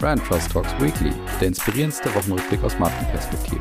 Brand 0.00 0.24
Trust 0.24 0.52
Talks 0.52 0.72
Weekly, 0.78 1.12
der 1.40 1.48
inspirierendste 1.48 2.14
Wochenrückblick 2.14 2.62
aus 2.62 2.78
Markenperspektive. 2.78 3.60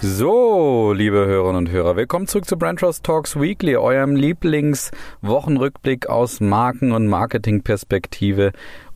So, 0.00 0.92
liebe 0.92 1.26
Hörerinnen 1.26 1.66
und 1.66 1.70
Hörer, 1.70 1.96
willkommen 1.96 2.28
zurück 2.28 2.44
zu 2.44 2.56
Brand 2.56 2.78
Trust 2.78 3.04
Talks 3.04 3.34
Weekly, 3.40 3.76
eurem 3.76 4.14
Lieblingswochenrückblick 4.14 6.08
aus 6.08 6.38
Marken- 6.38 6.92
und 6.92 7.08
Marketingperspektive 7.08 8.52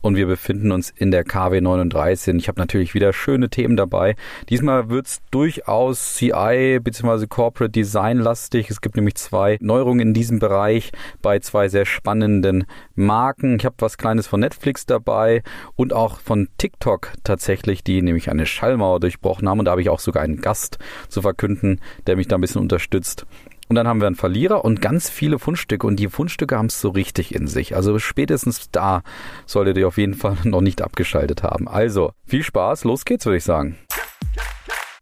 und 0.07 0.15
wir 0.15 0.25
befinden 0.25 0.71
uns 0.71 0.89
in 0.89 1.11
der 1.11 1.25
KW 1.25 1.59
39. 1.59 2.35
Ich 2.37 2.47
habe 2.47 2.61
natürlich 2.61 2.93
wieder 2.93 3.11
schöne 3.11 3.49
Themen 3.49 3.75
dabei. 3.75 4.15
Diesmal 4.49 4.89
wird 4.89 5.07
es 5.07 5.21
durchaus 5.31 6.15
CI 6.15 6.79
bzw. 6.81 7.27
Corporate 7.27 7.71
Design 7.71 8.17
lastig. 8.17 8.69
Es 8.69 8.79
gibt 8.79 8.95
nämlich 8.95 9.15
zwei 9.15 9.57
Neuerungen 9.59 9.99
in 9.99 10.13
diesem 10.13 10.39
Bereich 10.39 10.91
bei 11.21 11.39
zwei 11.39 11.67
sehr 11.67 11.85
spannenden 11.85 12.65
Marken. 12.95 13.57
Ich 13.59 13.65
habe 13.65 13.75
was 13.79 13.97
Kleines 13.97 14.27
von 14.27 14.39
Netflix 14.39 14.85
dabei 14.85 15.43
und 15.75 15.91
auch 15.91 16.21
von 16.21 16.47
TikTok 16.57 17.11
tatsächlich, 17.25 17.83
die 17.83 18.01
nämlich 18.01 18.29
eine 18.29 18.45
Schallmauer 18.45 19.01
durchbrochen 19.01 19.49
haben. 19.49 19.59
Und 19.59 19.65
da 19.65 19.71
habe 19.71 19.81
ich 19.81 19.89
auch 19.89 19.99
sogar 19.99 20.23
einen 20.23 20.39
Gast 20.39 20.79
zu 21.09 21.21
verkünden, 21.21 21.81
der 22.07 22.15
mich 22.15 22.29
da 22.29 22.37
ein 22.37 22.41
bisschen 22.41 22.61
unterstützt. 22.61 23.25
Und 23.67 23.75
dann 23.75 23.87
haben 23.87 23.99
wir 23.99 24.07
einen 24.07 24.15
Verlierer 24.15 24.63
und 24.63 24.81
ganz 24.81 25.09
viele 25.09 25.39
Fundstücke. 25.39 25.85
Und 25.85 25.97
die 25.97 26.07
Fundstücke 26.07 26.57
haben 26.57 26.67
es 26.67 26.79
so 26.79 26.89
richtig 26.89 27.35
in 27.35 27.47
sich. 27.47 27.75
Also 27.75 27.99
spätestens 27.99 28.71
da 28.71 29.01
solltet 29.45 29.77
ihr 29.77 29.87
auf 29.87 29.97
jeden 29.97 30.13
Fall 30.13 30.37
noch 30.43 30.61
nicht 30.61 30.81
abgeschaltet 30.81 31.43
haben. 31.43 31.67
Also 31.67 32.11
viel 32.25 32.43
Spaß, 32.43 32.83
los 32.83 33.05
geht's, 33.05 33.25
würde 33.25 33.37
ich 33.37 33.43
sagen. 33.43 33.77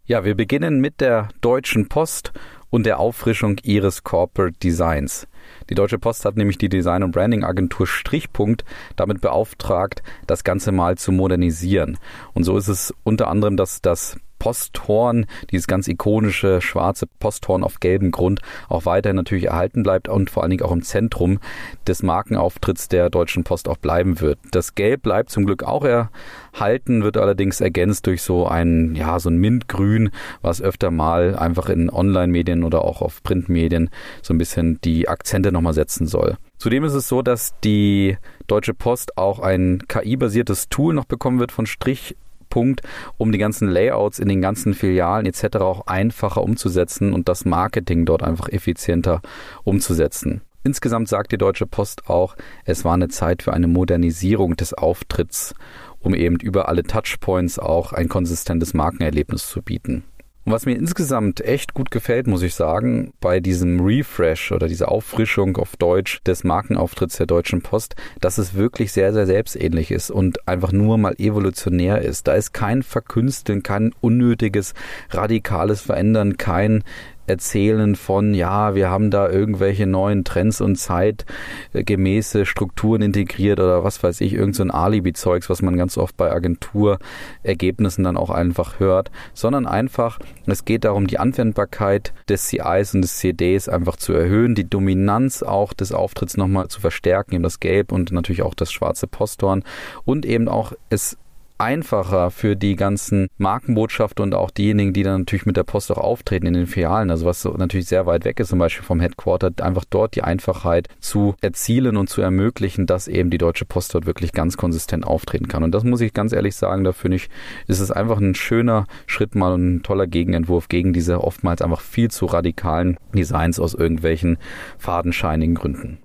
Ja, 0.06 0.24
wir 0.24 0.36
beginnen 0.36 0.82
mit 0.82 1.02
der 1.02 1.30
Deutschen 1.42 1.90
Post 1.90 2.32
und 2.70 2.86
der 2.86 3.00
Auffrischung 3.00 3.58
ihres 3.64 4.04
Corporate 4.04 4.58
Designs. 4.60 5.28
Die 5.70 5.76
Deutsche 5.76 5.98
Post 5.98 6.26
hat 6.26 6.36
nämlich 6.36 6.58
die 6.58 6.70
Design- 6.70 7.04
und 7.04 7.12
Branding-Agentur 7.12 7.88
Strichpunkt 7.88 8.66
damit 8.96 9.22
beauftragt, 9.22 10.04
das 10.28 10.44
Ganze 10.44 10.72
mal 10.72 10.98
zu 10.98 11.12
modernisieren. 11.12 11.98
Und 12.34 12.44
so 12.44 12.58
ist 12.58 12.68
es 12.68 12.94
unter 13.04 13.30
anderem, 13.30 13.58
dass 13.58 13.82
das 13.82 14.18
Posthorn, 14.46 15.26
dieses 15.50 15.66
ganz 15.66 15.88
ikonische 15.88 16.62
schwarze 16.62 17.08
Posthorn 17.20 17.64
auf 17.64 17.80
gelbem 17.80 18.12
Grund, 18.12 18.42
auch 18.70 18.86
weiterhin 18.86 19.16
natürlich 19.16 19.46
erhalten 19.46 19.82
bleibt 19.82 20.08
und 20.08 20.30
vor 20.30 20.44
allen 20.44 20.52
Dingen 20.52 20.62
auch 20.62 20.72
im 20.72 20.84
Zentrum 20.84 21.40
des 21.88 22.04
Markenauftritts 22.04 22.88
der 22.88 23.10
Deutschen 23.10 23.44
Post 23.44 23.68
auch 23.68 23.78
bleiben 23.78 24.22
wird. 24.22 24.38
Das 24.52 24.76
Gelb 24.76 25.02
bleibt 25.02 25.32
zum 25.32 25.48
Glück 25.48 25.64
auch 25.64 25.84
erhalten, 25.84 27.02
wird 27.02 27.18
allerdings 27.18 27.60
ergänzt 27.60 28.06
durch 28.06 28.22
so 28.22 28.46
ein, 28.46 28.94
ja, 28.94 29.18
so 29.18 29.32
ein 29.32 29.38
Mintgrün, 29.38 30.12
was 30.44 30.62
öfter 30.62 30.92
mal 30.92 31.36
einfach 31.36 31.70
in 31.70 31.90
Online-Medien 31.90 32.64
oder 32.64 32.86
auch 32.86 33.02
auf 33.02 33.24
Printmedien 33.24 33.90
so 34.22 34.32
ein 34.36 34.38
bisschen 34.38 34.80
die 34.84 35.10
Akzente 35.10 35.52
nochmal 35.52 35.74
setzen 35.74 36.06
soll. 36.06 36.38
Zudem 36.60 36.84
ist 36.84 36.94
es 36.94 37.08
so, 37.08 37.24
dass 37.24 37.56
die 37.64 38.18
Deutsche 38.46 38.76
Post 38.76 39.18
auch 39.18 39.40
ein 39.40 39.82
KI-basiertes 39.88 40.70
Tool 40.70 40.94
noch 40.94 41.06
bekommen 41.06 41.40
wird 41.40 41.52
von 41.52 41.66
Strich 41.66 42.16
Punkt, 42.56 42.84
um 43.18 43.34
die 43.34 43.38
ganzen 43.38 43.68
Layouts 43.68 44.18
in 44.18 44.30
den 44.30 44.42
ganzen 44.42 44.74
Filialen 44.74 45.26
etc. 45.26 45.58
auch 45.58 45.88
einfacher 45.88 46.42
umzusetzen 46.42 47.12
und 47.12 47.28
das 47.28 47.44
Marketing 47.44 48.06
dort 48.06 48.24
einfach 48.24 48.48
effizienter 48.48 49.22
umzusetzen. 49.66 50.40
Insgesamt 50.64 51.10
sagt 51.10 51.34
die 51.34 51.38
Deutsche 51.38 51.68
Post 51.68 52.10
auch, 52.10 52.38
es 52.64 52.86
war 52.86 52.94
eine 52.94 53.10
Zeit 53.10 53.44
für 53.44 53.52
eine 53.52 53.68
Modernisierung 53.68 54.56
des 54.56 54.74
Auftritts, 54.74 55.54
um 56.00 56.16
eben 56.16 56.38
über 56.38 56.70
alle 56.70 56.84
Touchpoints 56.84 57.60
auch 57.60 57.92
ein 57.92 58.08
konsistentes 58.08 58.74
Markenerlebnis 58.74 59.50
zu 59.50 59.62
bieten. 59.62 60.06
Und 60.46 60.52
was 60.52 60.68
mir 60.68 60.76
insgesamt 60.76 61.42
echt 61.42 61.74
gut 61.74 61.90
gefällt, 61.90 62.28
muss 62.28 62.44
ich 62.44 62.54
sagen, 62.54 63.14
bei 63.20 63.40
diesem 63.40 63.80
Refresh 63.80 64.52
oder 64.52 64.68
dieser 64.68 64.92
Auffrischung 64.92 65.58
auf 65.58 65.76
Deutsch 65.76 66.22
des 66.24 66.44
Markenauftritts 66.44 67.18
der 67.18 67.26
Deutschen 67.26 67.64
Post, 67.64 67.96
dass 68.22 68.38
es 68.38 68.54
wirklich 68.54 68.92
sehr, 68.92 69.12
sehr 69.12 69.26
selbstähnlich 69.26 69.90
ist 69.90 70.12
und 70.12 70.48
einfach 70.48 70.72
nur 70.72 71.00
mal 71.00 71.16
evolutionär 71.18 72.04
ist. 72.04 72.28
Da 72.28 72.34
ist 72.34 72.54
kein 72.54 72.84
Verkünsteln, 72.84 73.64
kein 73.64 73.92
unnötiges, 74.02 74.76
radikales 75.10 75.82
Verändern, 75.82 76.38
kein 76.38 76.84
erzählen 77.28 77.96
von, 77.96 78.34
ja, 78.34 78.76
wir 78.76 78.90
haben 78.90 79.12
da 79.12 79.30
irgendwelche 79.30 79.88
neuen 79.88 80.24
Trends 80.24 80.62
und 80.62 80.76
zeitgemäße 80.76 82.46
Strukturen 82.46 83.02
integriert 83.02 83.60
oder 83.60 83.84
was 83.84 84.02
weiß 84.04 84.22
ich, 84.22 84.34
irgend 84.34 84.56
so 84.56 84.64
Alibi-Zeugs, 84.64 85.50
was 85.50 85.62
man 85.62 85.78
ganz 85.78 85.98
oft 85.98 86.18
bei 86.18 86.32
Agenturergebnissen 86.32 88.04
dann 88.04 88.18
auch 88.18 88.30
einfach 88.30 88.80
hört, 88.80 89.12
sondern 89.34 89.66
einfach, 89.66 90.20
es 90.46 90.66
geht 90.66 90.84
darum, 90.84 91.08
die 91.08 91.20
Anwendbarkeit 91.20 92.14
des 92.30 92.48
CIs 92.48 92.94
und 92.94 93.02
des 93.02 93.18
CDs 93.18 93.70
einfach 93.70 93.96
zu 93.96 94.14
erhöhen, 94.14 94.56
die 94.56 94.70
Dominanz 94.70 95.44
auch 95.44 95.74
des 95.74 95.92
Auftritts 95.92 96.38
nochmal 96.38 96.68
zu 96.68 96.82
verstärken, 96.82 97.36
eben 97.36 97.44
das 97.44 97.60
Gelb 97.60 97.92
und 97.92 98.12
natürlich 98.12 98.42
auch 98.42 98.54
das 98.54 98.72
schwarze 98.72 99.08
Posthorn 99.08 99.64
und 100.04 100.26
eben 100.26 100.48
auch 100.48 100.74
es 100.90 101.18
einfacher 101.58 102.32
für 102.32 102.56
die 102.56 102.76
ganzen 102.76 103.28
Markenbotschafter 103.38 104.24
und 104.24 104.34
auch 104.36 104.52
diejenigen, 104.52 104.94
die 104.94 105.04
dann 105.04 105.22
natürlich 105.22 105.46
mit 105.46 105.58
der 105.58 105.64
Post 105.64 105.92
auch 105.92 105.98
auftreten 105.98 106.48
in 106.48 106.54
den 106.54 106.68
Filialen, 106.68 107.10
also 107.10 107.26
was 107.26 107.46
natürlich 107.46 107.88
sehr 107.88 108.06
weit 108.06 108.26
weg 108.26 108.40
ist, 108.40 108.50
zum 108.50 108.60
Beispiel 108.60 108.84
vom 108.84 109.00
Headquarter, 109.00 109.52
einfach 109.62 109.86
dort 109.90 110.16
die 110.16 110.24
Einfachheit 110.24 110.88
zu 111.00 111.36
erzielen 111.42 111.98
und 111.98 112.10
zu 112.10 112.22
ermöglichen, 112.22 112.86
dass 112.86 113.08
eben 113.08 113.30
die 113.30 113.38
Deutsche 113.38 113.66
Post 113.66 113.94
dort 113.94 114.06
wirklich 114.06 114.32
ganz 114.32 114.58
konsistent 114.58 115.06
auftreten 115.06 115.48
kann. 115.48 115.64
Und 115.64 115.72
das 115.72 115.84
muss 115.84 116.02
ich 116.02 116.14
ganz 116.14 116.34
ehrlich 116.34 116.56
sagen, 116.56 116.84
da 116.84 116.92
finde 116.92 117.18
ich, 117.18 117.30
ist 117.68 117.80
es 117.80 117.92
einfach 117.92 118.20
ein 118.20 118.36
schöner 118.36 118.86
Schritt 119.06 119.36
mal 119.36 119.54
und 119.54 119.76
ein 119.76 119.84
toller 119.84 120.08
Gegenentwurf 120.08 120.68
gegen 120.68 120.94
diese 120.94 121.24
oftmals 121.24 121.62
einfach 121.62 121.82
viel 121.82 122.12
zu 122.12 122.26
radikalen 122.26 122.98
Designs 123.14 123.60
aus 123.60 123.74
irgendwelchen 123.74 124.38
fadenscheinigen 124.78 125.56
Gründen. 125.56 126.00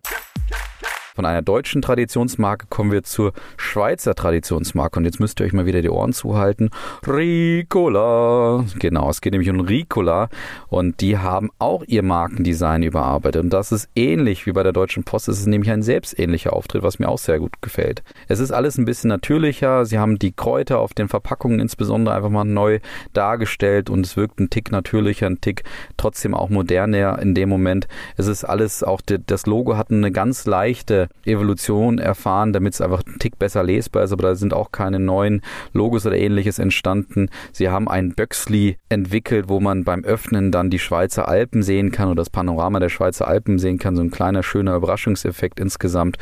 Von 1.21 1.27
einer 1.27 1.43
deutschen 1.43 1.83
Traditionsmarke 1.83 2.65
kommen 2.71 2.93
wir 2.93 3.03
zur 3.03 3.35
Schweizer 3.59 4.15
Traditionsmarke. 4.15 4.99
Und 4.99 5.05
jetzt 5.05 5.21
müsst 5.21 5.39
ihr 5.39 5.45
euch 5.45 5.53
mal 5.53 5.67
wieder 5.67 5.83
die 5.83 5.91
Ohren 5.91 6.15
zuhalten. 6.15 6.71
Ricola. 7.07 8.65
Genau, 8.79 9.11
es 9.11 9.21
geht 9.21 9.35
nämlich 9.35 9.51
um 9.51 9.61
Ricola. 9.61 10.31
Und 10.69 11.03
die 11.03 11.19
haben 11.19 11.51
auch 11.59 11.85
ihr 11.87 12.03
Markendesign 12.03 12.83
überarbeitet. 12.83 13.43
Und 13.45 13.51
das 13.51 13.71
ist 13.71 13.91
ähnlich 13.95 14.47
wie 14.47 14.53
bei 14.53 14.63
der 14.63 14.73
Deutschen 14.73 15.05
Post. 15.05 15.29
Es 15.29 15.41
ist 15.41 15.47
nämlich 15.47 15.71
ein 15.71 15.83
selbstähnlicher 15.83 16.55
Auftritt, 16.55 16.83
was 16.83 16.99
mir 16.99 17.11
auch 17.11 17.19
sehr 17.19 17.39
gut 17.39 17.61
gefällt. 17.61 18.03
Es 18.29 18.41
ist 18.41 18.51
alles 18.51 18.79
ein 18.79 18.87
bisschen 18.87 19.09
natürlicher. 19.09 19.85
Sie 19.85 19.99
haben 19.99 20.19
die 20.19 20.33
Kräuter 20.33 20.79
auf 20.79 20.95
den 20.95 21.09
Verpackungen 21.09 21.61
insbesondere 21.61 22.15
einfach 22.15 22.31
mal 22.31 22.45
neu 22.45 22.79
dargestellt. 23.13 23.91
Und 23.91 24.07
es 24.07 24.17
wirkt 24.17 24.41
ein 24.41 24.49
Tick 24.49 24.73
natürlicher, 24.73 25.27
ein 25.27 25.43
Tick 25.43 25.65
trotzdem 25.99 26.33
auch 26.33 26.49
moderner 26.49 27.19
in 27.19 27.35
dem 27.35 27.51
Moment. 27.51 27.89
Es 28.17 28.27
ist 28.27 28.45
alles, 28.45 28.83
auch 28.83 29.03
das 29.03 29.45
Logo 29.45 29.77
hat 29.77 29.91
eine 29.91 30.11
ganz 30.11 30.47
leichte 30.47 31.10
Evolution 31.25 31.99
erfahren, 31.99 32.53
damit 32.53 32.75
es 32.75 32.81
einfach 32.81 33.03
einen 33.07 33.19
Tick 33.19 33.39
besser 33.39 33.63
lesbar 33.63 34.05
ist, 34.05 34.13
aber 34.13 34.23
da 34.23 34.35
sind 34.35 34.55
auch 34.55 34.73
keine 34.73 34.99
neuen 34.99 35.43
Logos 35.73 36.07
oder 36.07 36.17
ähnliches 36.17 36.59
entstanden. 36.59 37.29
Sie 37.53 37.69
haben 37.69 37.89
ein 37.89 38.15
Böxli 38.15 38.77
entwickelt, 38.89 39.49
wo 39.49 39.61
man 39.61 39.85
beim 39.85 40.05
Öffnen 40.05 40.51
dann 40.51 40.71
die 40.71 40.79
Schweizer 40.79 41.29
Alpen 41.29 41.63
sehen 41.63 41.93
kann 41.93 42.09
oder 42.09 42.17
das 42.23 42.31
Panorama 42.31 42.81
der 42.81 42.89
Schweizer 42.89 43.29
Alpen 43.29 43.59
sehen 43.59 43.79
kann, 43.79 43.97
so 43.97 44.03
ein 44.03 44.11
kleiner 44.11 44.43
schöner 44.43 44.77
Überraschungseffekt 44.77 45.61
insgesamt 45.61 46.17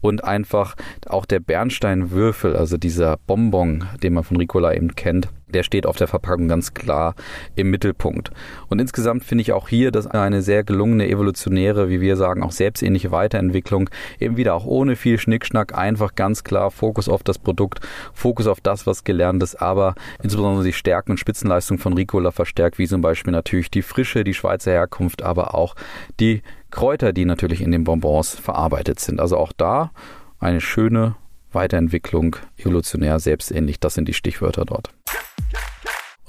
und 0.00 0.24
einfach 0.24 0.74
auch 1.06 1.26
der 1.26 1.40
Bernsteinwürfel, 1.40 2.56
also 2.56 2.76
dieser 2.76 3.18
Bonbon, 3.26 3.84
den 4.02 4.14
man 4.14 4.24
von 4.24 4.36
Ricola 4.36 4.74
eben 4.74 4.94
kennt, 4.94 5.28
der 5.50 5.62
steht 5.62 5.86
auf 5.86 5.96
der 5.96 6.08
Verpackung 6.08 6.48
ganz 6.48 6.74
klar 6.74 7.14
im 7.56 7.70
Mittelpunkt. 7.70 8.30
Und 8.68 8.80
insgesamt 8.80 9.24
finde 9.24 9.42
ich 9.42 9.52
auch 9.52 9.68
hier, 9.68 9.90
dass 9.90 10.06
eine 10.06 10.42
sehr 10.42 10.64
gelungene 10.64 11.08
evolutionäre, 11.08 11.88
wie 11.88 12.00
wir 12.00 12.16
sagen, 12.16 12.42
auch 12.42 12.52
selbstähnliche 12.52 13.10
Weiterentwicklung, 13.10 13.90
eben 14.18 14.36
wieder 14.36 14.54
auch 14.54 14.66
ohne 14.66 14.96
viel 14.96 15.18
Schnickschnack, 15.18 15.76
einfach 15.76 16.14
ganz 16.14 16.44
klar 16.44 16.70
Fokus 16.70 17.08
auf 17.08 17.22
das 17.22 17.38
Produkt, 17.38 17.80
Fokus 18.12 18.46
auf 18.46 18.60
das, 18.60 18.86
was 18.86 19.04
gelernt 19.04 19.42
ist, 19.42 19.60
aber 19.60 19.94
insbesondere 20.22 20.64
die 20.64 20.72
Stärken 20.72 21.12
und 21.12 21.18
Spitzenleistung 21.18 21.78
von 21.78 21.94
Ricola 21.94 22.30
verstärkt, 22.30 22.78
wie 22.78 22.86
zum 22.88 23.00
Beispiel 23.00 23.32
natürlich 23.32 23.70
die 23.70 23.82
Frische, 23.82 24.24
die 24.24 24.34
Schweizer 24.34 24.72
Herkunft, 24.72 25.22
aber 25.22 25.54
auch 25.54 25.74
die 26.18 26.42
Kräuter, 26.70 27.12
die 27.12 27.24
natürlich 27.24 27.60
in 27.60 27.72
den 27.72 27.84
Bonbons 27.84 28.38
verarbeitet 28.38 29.00
sind. 29.00 29.20
Also 29.20 29.36
auch 29.36 29.52
da 29.52 29.90
eine 30.38 30.60
schöne 30.60 31.16
Weiterentwicklung, 31.52 32.36
evolutionär, 32.56 33.18
selbstähnlich, 33.20 33.80
das 33.80 33.94
sind 33.94 34.08
die 34.08 34.14
Stichwörter 34.14 34.64
dort. 34.64 34.90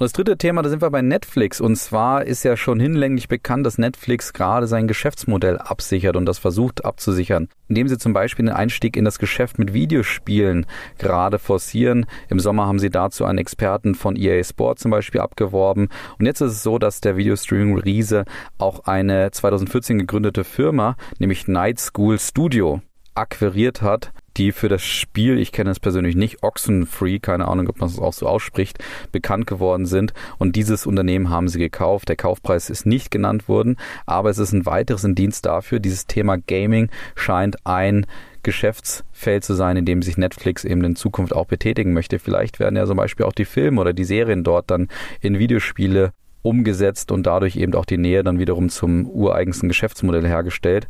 Und 0.02 0.06
das 0.06 0.14
dritte 0.14 0.36
Thema, 0.36 0.62
da 0.62 0.68
sind 0.68 0.82
wir 0.82 0.90
bei 0.90 1.00
Netflix. 1.00 1.60
Und 1.60 1.76
zwar 1.76 2.24
ist 2.24 2.42
ja 2.42 2.56
schon 2.56 2.80
hinlänglich 2.80 3.28
bekannt, 3.28 3.64
dass 3.64 3.78
Netflix 3.78 4.32
gerade 4.32 4.66
sein 4.66 4.88
Geschäftsmodell 4.88 5.58
absichert 5.58 6.16
und 6.16 6.26
das 6.26 6.40
versucht 6.40 6.84
abzusichern, 6.84 7.48
indem 7.68 7.86
sie 7.86 7.98
zum 7.98 8.12
Beispiel 8.12 8.46
den 8.46 8.54
Einstieg 8.54 8.96
in 8.96 9.04
das 9.04 9.20
Geschäft 9.20 9.60
mit 9.60 9.74
Videospielen 9.74 10.66
gerade 10.98 11.38
forcieren. 11.38 12.06
Im 12.28 12.40
Sommer 12.40 12.66
haben 12.66 12.80
sie 12.80 12.90
dazu 12.90 13.24
einen 13.24 13.38
Experten 13.38 13.94
von 13.94 14.16
EA 14.16 14.42
Sport 14.42 14.80
zum 14.80 14.90
Beispiel 14.90 15.20
abgeworben. 15.20 15.88
Und 16.18 16.26
jetzt 16.26 16.40
ist 16.40 16.50
es 16.50 16.62
so, 16.64 16.78
dass 16.78 17.00
der 17.00 17.16
Videostreaming-Riese 17.16 18.24
auch 18.58 18.80
eine 18.86 19.30
2014 19.30 19.98
gegründete 19.98 20.42
Firma, 20.42 20.96
nämlich 21.20 21.46
Night 21.46 21.78
School 21.78 22.18
Studio, 22.18 22.82
akquiriert 23.14 23.82
hat, 23.82 24.10
die 24.36 24.52
für 24.52 24.68
das 24.68 24.82
Spiel, 24.82 25.38
ich 25.38 25.52
kenne 25.52 25.70
es 25.70 25.80
persönlich 25.80 26.16
nicht, 26.16 26.42
Oxenfree, 26.42 27.18
keine 27.18 27.48
Ahnung, 27.48 27.68
ob 27.68 27.80
man 27.80 27.88
es 27.88 27.98
auch 27.98 28.12
so 28.12 28.26
ausspricht, 28.26 28.78
bekannt 29.10 29.46
geworden 29.46 29.86
sind. 29.86 30.12
Und 30.38 30.56
dieses 30.56 30.86
Unternehmen 30.86 31.30
haben 31.30 31.48
sie 31.48 31.58
gekauft. 31.58 32.08
Der 32.08 32.16
Kaufpreis 32.16 32.70
ist 32.70 32.86
nicht 32.86 33.10
genannt 33.10 33.48
worden, 33.48 33.76
aber 34.06 34.30
es 34.30 34.38
ist 34.38 34.52
ein 34.52 34.66
weiteres 34.66 35.04
Indienst 35.04 35.46
dafür. 35.46 35.80
Dieses 35.80 36.06
Thema 36.06 36.36
Gaming 36.38 36.88
scheint 37.14 37.56
ein 37.66 38.06
Geschäftsfeld 38.42 39.44
zu 39.44 39.54
sein, 39.54 39.76
in 39.76 39.84
dem 39.84 40.02
sich 40.02 40.16
Netflix 40.16 40.64
eben 40.64 40.82
in 40.84 40.96
Zukunft 40.96 41.32
auch 41.32 41.46
betätigen 41.46 41.92
möchte. 41.92 42.18
Vielleicht 42.18 42.58
werden 42.58 42.76
ja 42.76 42.86
zum 42.86 42.96
Beispiel 42.96 43.26
auch 43.26 43.32
die 43.32 43.44
Filme 43.44 43.80
oder 43.80 43.92
die 43.92 44.04
Serien 44.04 44.42
dort 44.42 44.70
dann 44.70 44.88
in 45.20 45.38
Videospiele 45.38 46.12
umgesetzt 46.42 47.12
und 47.12 47.24
dadurch 47.24 47.56
eben 47.56 47.74
auch 47.74 47.84
die 47.84 47.98
Nähe 47.98 48.24
dann 48.24 48.38
wiederum 48.38 48.68
zum 48.68 49.08
ureigensten 49.08 49.68
Geschäftsmodell 49.68 50.26
hergestellt. 50.26 50.88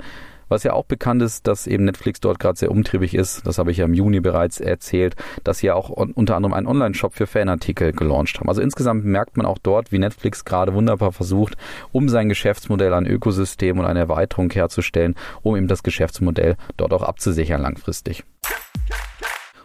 Was 0.53 0.65
ja 0.65 0.75
auch 0.75 0.85
bekannt 0.85 1.23
ist, 1.23 1.47
dass 1.47 1.67
eben 1.67 1.87
Netflix 1.87 2.21
dort 2.21 2.39
gerade 2.39 2.59
sehr 2.59 2.71
umtriebig 2.71 3.15
ist, 3.15 3.47
das 3.47 3.57
habe 3.57 3.71
ich 3.71 3.79
ja 3.79 3.87
im 3.87 3.95
Juni 3.95 4.21
bereits 4.21 4.61
erzählt, 4.61 5.17
dass 5.45 5.61
sie 5.61 5.69
ja 5.69 5.75
auch 5.75 5.89
unter 5.89 6.37
anderem 6.37 6.53
einen 6.53 6.67
Online-Shop 6.67 7.15
für 7.15 7.27
Fanartikel 7.27 7.93
gelauncht 7.93 8.39
haben. 8.39 8.51
Also 8.51 8.61
insgesamt 8.61 9.07
merkt 9.07 9.39
man 9.39 9.47
auch 9.47 9.57
dort, 9.57 9.93
wie 9.93 9.99
Netflix 9.99 10.45
gerade 10.45 10.75
wunderbar 10.75 11.11
versucht, 11.13 11.57
um 11.91 12.11
sein 12.11 12.29
Geschäftsmodell 12.29 12.93
ein 12.93 13.07
Ökosystem 13.07 13.79
und 13.79 13.87
eine 13.87 14.01
Erweiterung 14.01 14.51
herzustellen, 14.51 15.15
um 15.41 15.57
eben 15.57 15.69
das 15.69 15.83
Geschäftsmodell 15.83 16.57
dort 16.77 16.93
auch 16.93 17.03
abzusichern 17.03 17.63
langfristig. 17.63 18.23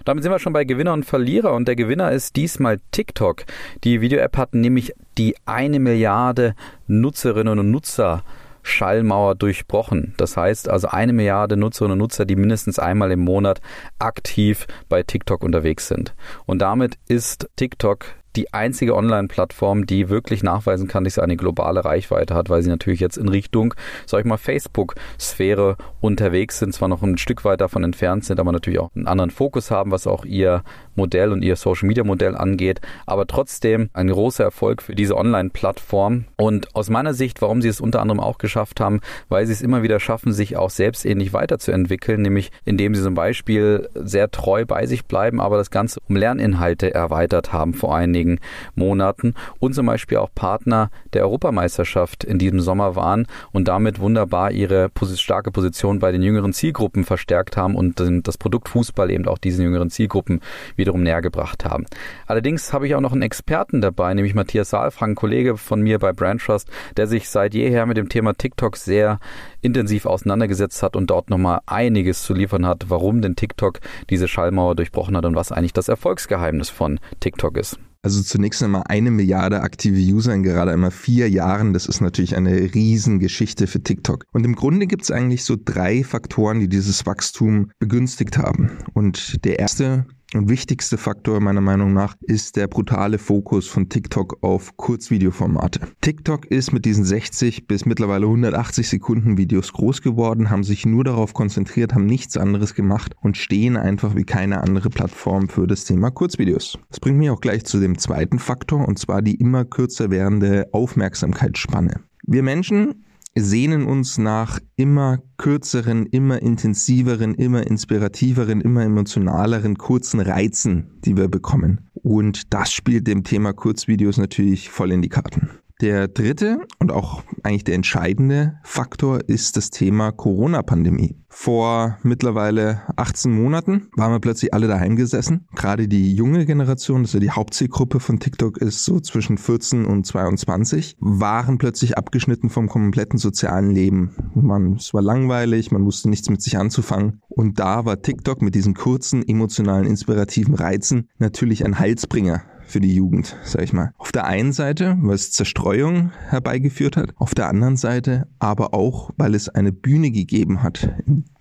Damit 0.05 0.23
sind 0.23 0.31
wir 0.31 0.39
schon 0.39 0.53
bei 0.53 0.63
Gewinner 0.63 0.93
und 0.93 1.03
Verlierer 1.03 1.53
und 1.53 1.67
der 1.67 1.75
Gewinner 1.75 2.13
ist 2.13 2.37
diesmal 2.37 2.79
TikTok. 2.91 3.43
Die 3.83 3.99
Video-App 3.99 4.37
hat 4.37 4.53
nämlich 4.53 4.93
die 5.17 5.35
eine 5.45 5.81
Milliarde 5.81 6.55
Nutzerinnen 6.87 7.59
und 7.59 7.71
Nutzer 7.71 8.23
Schallmauer 8.67 9.35
durchbrochen. 9.35 10.13
Das 10.17 10.37
heißt 10.37 10.69
also 10.69 10.87
eine 10.87 11.13
Milliarde 11.13 11.57
Nutzerinnen 11.57 11.93
und 11.93 11.99
Nutzer, 11.99 12.25
die 12.25 12.35
mindestens 12.35 12.79
einmal 12.79 13.11
im 13.11 13.21
Monat 13.21 13.61
aktiv 13.99 14.67
bei 14.89 15.03
TikTok 15.03 15.43
unterwegs 15.43 15.87
sind. 15.87 16.15
Und 16.45 16.59
damit 16.61 16.97
ist 17.07 17.49
TikTok 17.55 18.05
die 18.37 18.53
einzige 18.53 18.95
Online-Plattform, 18.95 19.85
die 19.85 20.09
wirklich 20.09 20.43
nachweisen 20.43 20.87
kann, 20.87 21.03
dass 21.03 21.15
sie 21.15 21.23
eine 21.23 21.35
globale 21.35 21.83
Reichweite 21.83 22.35
hat, 22.35 22.49
weil 22.49 22.61
sie 22.61 22.69
natürlich 22.69 22.99
jetzt 22.99 23.17
in 23.17 23.27
Richtung, 23.27 23.73
sag 24.05 24.19
ich 24.19 24.25
mal, 24.25 24.37
Facebook-Sphäre 24.37 25.75
unterwegs 25.99 26.59
sind, 26.59 26.73
zwar 26.73 26.87
noch 26.87 27.01
ein 27.01 27.17
Stück 27.17 27.43
weit 27.43 27.61
davon 27.61 27.83
entfernt 27.83 28.25
sind, 28.25 28.39
aber 28.39 28.51
natürlich 28.51 28.79
auch 28.79 28.91
einen 28.95 29.07
anderen 29.07 29.31
Fokus 29.31 29.71
haben, 29.71 29.91
was 29.91 30.07
auch 30.07 30.23
ihr 30.23 30.63
Modell 30.95 31.31
und 31.31 31.43
ihr 31.43 31.55
Social 31.55 31.87
Media 31.87 32.03
Modell 32.03 32.35
angeht, 32.35 32.81
aber 33.05 33.27
trotzdem 33.27 33.89
ein 33.93 34.07
großer 34.07 34.43
Erfolg 34.43 34.81
für 34.81 34.95
diese 34.95 35.15
Online-Plattform. 35.15 36.25
Und 36.35 36.75
aus 36.75 36.89
meiner 36.89 37.13
Sicht, 37.13 37.41
warum 37.41 37.61
sie 37.61 37.69
es 37.69 37.81
unter 37.81 38.01
anderem 38.01 38.19
auch 38.19 38.37
geschafft 38.37 38.79
haben, 38.79 39.01
weil 39.29 39.45
sie 39.45 39.53
es 39.53 39.61
immer 39.61 39.83
wieder 39.83 39.99
schaffen, 39.99 40.33
sich 40.33 40.57
auch 40.57 40.69
selbst 40.69 41.05
ähnlich 41.05 41.33
weiterzuentwickeln, 41.33 42.21
nämlich 42.21 42.51
indem 42.65 42.95
sie 42.95 43.03
zum 43.03 43.13
Beispiel 43.13 43.89
sehr 43.93 44.29
treu 44.31 44.65
bei 44.65 44.85
sich 44.85 45.05
bleiben, 45.05 45.39
aber 45.39 45.57
das 45.57 45.71
Ganze 45.71 45.99
um 46.07 46.15
Lerninhalte 46.15 46.93
erweitert 46.93 47.53
haben 47.53 47.73
vor 47.73 47.95
einigen 48.27 48.39
Monaten 48.75 49.33
und 49.59 49.73
zum 49.73 49.85
Beispiel 49.85 50.17
auch 50.17 50.29
Partner 50.33 50.89
der 51.13 51.23
Europameisterschaft 51.23 52.23
in 52.23 52.37
diesem 52.37 52.59
Sommer 52.59 52.95
waren 52.95 53.27
und 53.51 53.67
damit 53.67 53.99
wunderbar 53.99 54.51
ihre 54.51 54.89
starke 55.15 55.51
Position 55.51 55.99
bei 55.99 56.11
den 56.11 56.21
jüngeren 56.21 56.53
Zielgruppen 56.53 57.03
verstärkt 57.03 57.57
haben 57.57 57.75
und 57.75 58.01
das 58.23 58.37
Produkt 58.37 58.69
Fußball 58.69 59.09
eben 59.11 59.27
auch 59.27 59.37
diesen 59.37 59.63
jüngeren 59.63 59.89
Zielgruppen 59.89 60.41
wieder 60.75 60.87
wiederum 60.87 61.03
näher 61.03 61.21
gebracht 61.21 61.65
haben. 61.65 61.85
Allerdings 62.27 62.71
habe 62.71 62.87
ich 62.87 62.95
auch 62.95 63.01
noch 63.01 63.11
einen 63.11 63.21
Experten 63.21 63.81
dabei, 63.81 64.13
nämlich 64.13 64.33
Matthias 64.33 64.69
Saalfrank, 64.69 65.17
Kollege 65.17 65.57
von 65.57 65.81
mir 65.81 65.99
bei 65.99 66.13
Brand 66.13 66.41
Trust, 66.41 66.69
der 66.95 67.07
sich 67.07 67.29
seit 67.29 67.53
jeher 67.53 67.85
mit 67.85 67.97
dem 67.97 68.07
Thema 68.07 68.33
TikTok 68.33 68.77
sehr 68.77 69.19
intensiv 69.61 70.05
auseinandergesetzt 70.05 70.81
hat 70.81 70.95
und 70.95 71.07
dort 71.07 71.29
nochmal 71.29 71.59
einiges 71.65 72.23
zu 72.23 72.33
liefern 72.33 72.65
hat, 72.65 72.85
warum 72.89 73.21
denn 73.21 73.35
TikTok 73.35 73.79
diese 74.09 74.29
Schallmauer 74.29 74.75
durchbrochen 74.75 75.17
hat 75.17 75.25
und 75.25 75.35
was 75.35 75.51
eigentlich 75.51 75.73
das 75.73 75.89
Erfolgsgeheimnis 75.89 76.69
von 76.69 77.01
TikTok 77.19 77.57
ist. 77.57 77.77
Also 78.01 78.21
zunächst 78.21 78.63
einmal 78.63 78.83
eine 78.87 79.11
Milliarde 79.11 79.61
aktive 79.61 79.99
User 79.99 80.33
in 80.33 80.43
gerade 80.43 80.71
einmal 80.71 80.91
vier 80.91 81.29
Jahren. 81.29 81.73
Das 81.73 81.87
ist 81.87 82.01
natürlich 82.01 82.35
eine 82.35 82.73
Riesengeschichte 82.73 83.67
für 83.67 83.81
TikTok. 83.81 84.25
Und 84.31 84.45
im 84.45 84.55
Grunde 84.55 84.87
gibt 84.87 85.03
es 85.03 85.11
eigentlich 85.11 85.43
so 85.43 85.55
drei 85.63 86.03
Faktoren, 86.03 86.59
die 86.59 86.69
dieses 86.69 87.05
Wachstum 87.05 87.71
begünstigt 87.79 88.37
haben. 88.37 88.77
Und 88.93 89.43
der 89.45 89.59
erste 89.59 90.05
und 90.33 90.49
wichtigste 90.49 90.97
Faktor 90.97 91.39
meiner 91.39 91.61
Meinung 91.61 91.93
nach 91.93 92.15
ist 92.21 92.57
der 92.57 92.67
brutale 92.67 93.17
Fokus 93.17 93.67
von 93.67 93.87
TikTok 93.87 94.37
auf 94.41 94.75
Kurzvideoformate. 94.75 95.79
TikTok 96.01 96.45
ist 96.47 96.73
mit 96.73 96.85
diesen 96.85 97.05
60 97.05 97.67
bis 97.67 97.85
mittlerweile 97.85 98.25
180 98.25 98.89
Sekunden 98.89 99.37
Videos 99.37 99.71
groß 99.71 100.01
geworden, 100.01 100.49
haben 100.49 100.63
sich 100.63 100.85
nur 100.85 101.03
darauf 101.03 101.33
konzentriert, 101.33 101.93
haben 101.93 102.05
nichts 102.05 102.35
anderes 102.35 102.75
gemacht 102.75 103.13
und 103.21 103.37
stehen 103.37 103.77
einfach 103.77 104.15
wie 104.15 104.25
keine 104.25 104.61
andere 104.61 104.89
Plattform 104.89 105.47
für 105.47 105.65
das 105.65 105.85
Thema 105.85 106.11
Kurzvideos. 106.11 106.77
Das 106.89 106.99
bringt 106.99 107.17
mich 107.17 107.29
auch 107.29 107.41
gleich 107.41 107.63
zu 107.63 107.79
dem 107.79 107.97
zweiten 107.97 108.39
Faktor 108.39 108.87
und 108.87 108.99
zwar 108.99 109.21
die 109.21 109.35
immer 109.35 109.63
kürzer 109.63 110.11
werdende 110.11 110.67
Aufmerksamkeitsspanne. 110.73 112.01
Wir 112.23 112.43
Menschen 112.43 113.05
sehnen 113.41 113.85
uns 113.85 114.17
nach 114.17 114.59
immer 114.75 115.19
kürzeren, 115.37 116.05
immer 116.05 116.41
intensiveren, 116.41 117.35
immer 117.35 117.65
inspirativeren, 117.67 118.61
immer 118.61 118.83
emotionaleren, 118.83 119.77
kurzen 119.77 120.19
Reizen, 120.19 120.99
die 121.05 121.17
wir 121.17 121.27
bekommen. 121.27 121.89
Und 121.93 122.53
das 122.53 122.71
spielt 122.71 123.07
dem 123.07 123.23
Thema 123.23 123.53
Kurzvideos 123.53 124.17
natürlich 124.17 124.69
voll 124.69 124.91
in 124.91 125.01
die 125.01 125.09
Karten. 125.09 125.49
Der 125.79 126.07
dritte 126.07 126.61
und 126.79 126.91
auch 126.91 127.21
eigentlich 127.43 127.63
der 127.63 127.75
entscheidende 127.75 128.57
Faktor 128.63 129.19
ist 129.27 129.57
das 129.57 129.69
Thema 129.69 130.11
Corona-Pandemie. 130.11 131.15
Vor 131.29 131.99
mittlerweile 132.01 132.81
18 132.95 133.31
Monaten 133.31 133.89
waren 133.95 134.11
wir 134.11 134.19
plötzlich 134.19 134.55
alle 134.55 134.67
daheim 134.67 134.95
gesessen. 134.95 135.45
Gerade 135.55 135.87
die 135.87 136.15
junge 136.15 136.47
Generation, 136.47 137.01
also 137.01 137.19
die 137.19 137.29
Hauptzielgruppe 137.29 137.99
von 137.99 138.19
TikTok 138.19 138.57
ist 138.57 138.85
so 138.85 138.99
zwischen 138.99 139.37
14 139.37 139.85
und 139.85 140.03
22, 140.03 140.95
waren 140.99 141.59
plötzlich 141.59 141.95
abgeschnitten 141.95 142.49
vom 142.49 142.67
kompletten 142.67 143.19
sozialen 143.19 143.69
Leben. 143.69 144.15
Man, 144.33 144.77
es 144.77 144.95
war 144.95 145.03
langweilig, 145.03 145.71
man 145.71 145.85
wusste 145.85 146.09
nichts 146.09 146.27
mit 146.31 146.41
sich 146.41 146.57
anzufangen. 146.57 147.21
Und 147.27 147.59
da 147.59 147.85
war 147.85 148.01
TikTok 148.01 148.41
mit 148.41 148.55
diesen 148.55 148.73
kurzen, 148.73 149.21
emotionalen, 149.27 149.85
inspirativen 149.85 150.55
Reizen 150.55 151.07
natürlich 151.19 151.63
ein 151.63 151.77
Heilsbringer 151.77 152.41
für 152.67 152.81
die 152.81 152.93
Jugend, 152.93 153.35
sag 153.43 153.63
ich 153.63 153.73
mal. 153.73 153.93
Auf 153.97 154.11
der 154.11 154.25
einen 154.25 154.53
Seite, 154.53 154.97
weil 155.01 155.15
es 155.15 155.31
Zerstreuung 155.31 156.11
herbeigeführt 156.29 156.97
hat, 156.97 157.13
auf 157.15 157.33
der 157.33 157.47
anderen 157.47 157.77
Seite 157.77 158.27
aber 158.39 158.73
auch, 158.73 159.11
weil 159.17 159.33
es 159.33 159.49
eine 159.49 159.71
Bühne 159.71 160.11
gegeben 160.11 160.61
hat, 160.61 160.89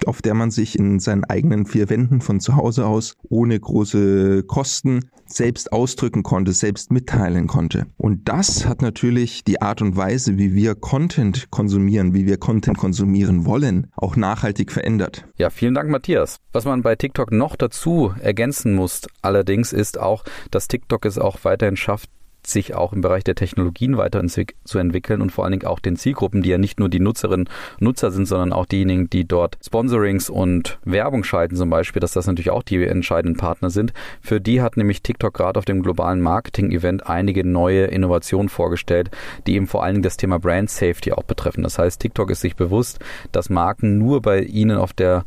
auf 0.06 0.22
der 0.22 0.34
man 0.34 0.50
sich 0.50 0.78
in 0.78 1.00
seinen 1.00 1.24
eigenen 1.24 1.66
vier 1.66 1.90
Wänden 1.90 2.20
von 2.20 2.40
zu 2.40 2.56
Hause 2.56 2.86
aus 2.86 3.16
ohne 3.28 3.58
große 3.58 4.44
Kosten 4.44 5.10
selbst 5.26 5.72
ausdrücken 5.72 6.22
konnte, 6.22 6.52
selbst 6.52 6.92
mitteilen 6.92 7.46
konnte. 7.46 7.86
Und 7.96 8.28
das 8.28 8.66
hat 8.66 8.82
natürlich 8.82 9.44
die 9.44 9.60
Art 9.60 9.82
und 9.82 9.96
Weise, 9.96 10.38
wie 10.38 10.54
wir 10.54 10.74
Content 10.74 11.50
konsumieren, 11.50 12.14
wie 12.14 12.26
wir 12.26 12.38
Content 12.38 12.78
konsumieren 12.78 13.44
wollen, 13.44 13.88
auch 13.96 14.16
nachhaltig 14.16 14.72
verändert. 14.72 15.26
Ja, 15.36 15.50
vielen 15.50 15.74
Dank, 15.74 15.90
Matthias. 15.90 16.38
Was 16.52 16.64
man 16.64 16.82
bei 16.82 16.96
TikTok 16.96 17.32
noch 17.32 17.56
dazu 17.56 18.14
ergänzen 18.20 18.74
muss, 18.74 19.02
allerdings 19.22 19.72
ist 19.72 19.98
auch, 19.98 20.24
dass 20.50 20.68
TikTok 20.68 21.04
es 21.04 21.18
auch 21.18 21.38
weiterhin 21.42 21.76
schafft, 21.76 22.10
sich 22.48 22.74
auch 22.74 22.92
im 22.92 23.00
Bereich 23.00 23.24
der 23.24 23.34
Technologien 23.34 23.96
weiterzuentwickeln 23.96 25.20
und 25.20 25.30
vor 25.30 25.44
allen 25.44 25.52
Dingen 25.52 25.66
auch 25.66 25.80
den 25.80 25.96
Zielgruppen, 25.96 26.42
die 26.42 26.50
ja 26.50 26.58
nicht 26.58 26.78
nur 26.78 26.88
die 26.88 27.00
Nutzerinnen 27.00 27.46
und 27.46 27.82
Nutzer 27.82 28.10
sind, 28.10 28.26
sondern 28.26 28.52
auch 28.52 28.66
diejenigen, 28.66 29.10
die 29.10 29.26
dort 29.26 29.58
Sponsorings 29.64 30.30
und 30.30 30.78
Werbung 30.84 31.24
schalten 31.24 31.56
zum 31.56 31.70
Beispiel, 31.70 32.00
dass 32.00 32.12
das 32.12 32.26
natürlich 32.26 32.50
auch 32.50 32.62
die 32.62 32.84
entscheidenden 32.84 33.36
Partner 33.36 33.70
sind. 33.70 33.92
Für 34.20 34.40
die 34.40 34.62
hat 34.62 34.76
nämlich 34.76 35.02
TikTok 35.02 35.34
gerade 35.34 35.58
auf 35.58 35.64
dem 35.64 35.82
globalen 35.82 36.20
Marketing-Event 36.20 37.06
einige 37.06 37.44
neue 37.44 37.84
Innovationen 37.86 38.48
vorgestellt, 38.48 39.10
die 39.46 39.54
eben 39.54 39.66
vor 39.66 39.82
allen 39.82 39.94
Dingen 39.94 40.02
das 40.02 40.16
Thema 40.16 40.38
Brand 40.38 40.70
Safety 40.70 41.12
auch 41.12 41.24
betreffen. 41.24 41.62
Das 41.62 41.78
heißt, 41.78 42.00
TikTok 42.00 42.30
ist 42.30 42.40
sich 42.40 42.56
bewusst, 42.56 43.00
dass 43.32 43.50
Marken 43.50 43.98
nur 43.98 44.22
bei 44.22 44.40
ihnen 44.40 44.78
auf 44.78 44.92
der 44.92 45.24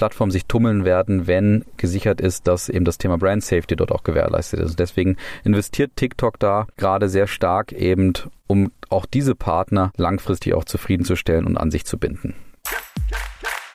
Plattform 0.00 0.30
sich 0.30 0.46
tummeln 0.46 0.86
werden, 0.86 1.26
wenn 1.26 1.66
gesichert 1.76 2.22
ist, 2.22 2.46
dass 2.46 2.70
eben 2.70 2.86
das 2.86 2.96
Thema 2.96 3.18
Brand 3.18 3.44
Safety 3.44 3.76
dort 3.76 3.92
auch 3.92 4.02
gewährleistet 4.02 4.58
ist. 4.58 4.78
Deswegen 4.78 5.18
investiert 5.44 5.90
TikTok 5.94 6.38
da 6.38 6.66
gerade 6.78 7.10
sehr 7.10 7.26
stark 7.26 7.72
eben, 7.72 8.14
um 8.46 8.72
auch 8.88 9.04
diese 9.04 9.34
Partner 9.34 9.92
langfristig 9.98 10.54
auch 10.54 10.64
zufriedenzustellen 10.64 11.44
und 11.44 11.58
an 11.58 11.70
sich 11.70 11.84
zu 11.84 11.98
binden. 11.98 12.34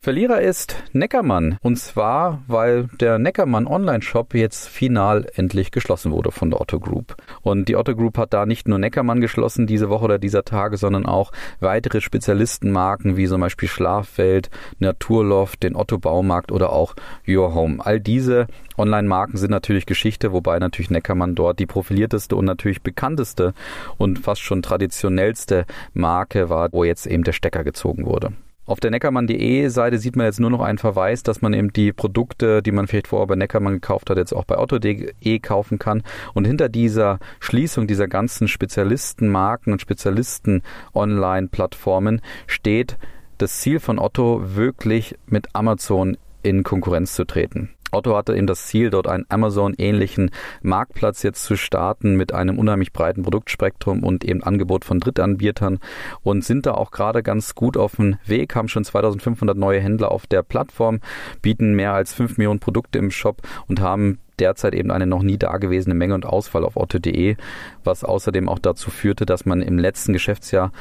Verlierer 0.06 0.40
ist 0.40 0.76
Neckermann. 0.94 1.58
Und 1.64 1.78
zwar, 1.78 2.44
weil 2.46 2.90
der 3.02 3.18
Neckermann 3.18 3.66
Online-Shop 3.66 4.36
jetzt 4.36 4.70
final 4.70 5.26
endlich 5.34 5.72
geschlossen 5.72 6.12
wurde 6.12 6.30
von 6.30 6.52
der 6.52 6.62
Otto 6.62 6.80
Group. 6.80 7.16
Und 7.42 7.70
die 7.70 7.76
Otto 7.76 7.96
Group 7.96 8.20
hat 8.20 8.32
da 8.32 8.46
nicht 8.46 8.68
nur 8.68 8.78
Neckermann 8.78 9.20
geschlossen 9.20 9.66
diese 9.66 9.90
Woche 9.90 10.06
oder 10.06 10.20
dieser 10.20 10.46
Tage, 10.46 10.78
sondern 10.78 11.08
auch 11.08 11.32
weitere 11.60 12.02
Spezialistenmarken 12.02 13.18
wie 13.18 13.26
zum 13.28 13.42
Beispiel 13.42 13.68
Schlafwelt, 13.68 14.52
Naturloft, 14.78 15.64
den 15.64 15.76
Otto 15.76 15.98
Baumarkt 15.98 16.52
oder 16.52 16.72
auch 16.72 16.94
Your 17.28 17.56
Home. 17.56 17.84
All 17.84 18.00
diese 18.00 18.46
Online-Marken 18.78 19.38
sind 19.38 19.50
natürlich 19.50 19.88
Geschichte, 19.88 20.32
wobei 20.32 20.60
natürlich 20.60 20.92
Neckermann 20.92 21.34
dort 21.34 21.58
die 21.58 21.66
profilierteste 21.66 22.36
und 22.36 22.46
natürlich 22.46 22.84
bekannteste 22.84 23.56
und 23.98 24.20
fast 24.20 24.42
schon 24.42 24.62
traditionellste 24.62 25.66
Marke 25.96 26.52
war, 26.52 26.70
wo 26.72 26.84
jetzt 26.84 27.08
eben 27.08 27.24
der 27.24 27.34
Stecker 27.34 27.64
gezogen 27.64 28.06
wurde. 28.06 28.34
Auf 28.68 28.80
der 28.80 28.90
neckermann.de 28.90 29.68
Seite 29.68 30.00
sieht 30.00 30.16
man 30.16 30.26
jetzt 30.26 30.40
nur 30.40 30.50
noch 30.50 30.62
einen 30.62 30.80
Verweis, 30.80 31.22
dass 31.22 31.40
man 31.42 31.54
eben 31.54 31.72
die 31.72 31.94
Produkte, 31.94 32.64
die 32.64 32.72
man 32.72 32.88
vielleicht 32.88 33.06
vorher 33.08 33.28
bei 33.28 33.36
Neckermann 33.36 33.74
gekauft 33.74 34.10
hat, 34.10 34.18
jetzt 34.18 34.34
auch 34.34 34.46
bei 34.46 34.58
otto.de 34.58 35.40
kaufen 35.40 35.78
kann. 35.78 36.02
Und 36.34 36.46
hinter 36.46 36.68
dieser 36.68 37.20
Schließung 37.40 37.86
dieser 37.86 38.08
ganzen 38.08 38.48
Spezialistenmarken 38.48 39.72
und 39.72 39.82
Spezialisten-Online-Plattformen 39.82 42.22
steht 42.48 42.98
das 43.38 43.60
Ziel 43.60 43.80
von 43.80 44.00
Otto 44.00 44.56
wirklich 44.56 45.16
mit 45.28 45.54
Amazon 45.54 46.18
in 46.42 46.64
Konkurrenz 46.64 47.14
zu 47.14 47.26
treten. 47.26 47.70
Otto 47.96 48.16
hatte 48.16 48.36
eben 48.36 48.48
das 48.48 48.68
Ziel, 48.68 48.90
dort 48.90 49.08
einen 49.08 49.26
Amazon-ähnlichen 49.30 50.32
Marktplatz 50.62 51.24
jetzt 51.24 51.44
zu 51.44 51.56
starten 51.56 52.16
mit 52.16 52.34
einem 52.34 52.60
unheimlich 52.60 52.94
breiten 52.94 53.24
Produktspektrum 53.24 54.04
und 54.04 54.24
eben 54.24 54.44
Angebot 54.44 54.86
von 54.86 55.00
Drittanbietern 55.00 55.80
und 56.22 56.44
sind 56.44 56.66
da 56.66 56.74
auch 56.74 56.92
gerade 56.92 57.24
ganz 57.24 57.56
gut 57.56 57.78
auf 57.78 57.96
dem 57.96 58.18
Weg, 58.26 58.56
haben 58.56 58.68
schon 58.68 58.84
2500 58.84 59.58
neue 59.58 59.80
Händler 59.80 60.12
auf 60.12 60.28
der 60.28 60.44
Plattform, 60.44 61.00
bieten 61.42 61.74
mehr 61.74 61.94
als 61.94 62.14
5 62.14 62.38
Millionen 62.38 62.60
Produkte 62.60 63.00
im 63.00 63.12
Shop 63.12 63.42
und 63.68 63.80
haben 63.80 64.20
derzeit 64.40 64.76
eben 64.76 64.92
eine 64.92 65.08
noch 65.08 65.24
nie 65.24 65.38
dagewesene 65.38 65.96
Menge 65.96 66.14
und 66.14 66.26
Ausfall 66.26 66.66
auf 66.66 66.76
otto.de, 66.76 67.38
was 67.84 68.04
außerdem 68.04 68.50
auch 68.50 68.60
dazu 68.60 68.92
führte, 68.92 69.26
dass 69.26 69.46
man 69.46 69.62
im 69.62 69.80
letzten 69.80 70.14
Geschäftsjahr 70.14 70.72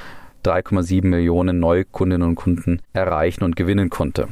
3,7 0.45 1.07
Millionen 1.07 1.59
Neukundinnen 1.61 2.29
und 2.29 2.35
Kunden 2.35 2.81
erreichen 2.93 3.45
und 3.45 3.57
gewinnen 3.57 3.89
konnte. 3.91 4.29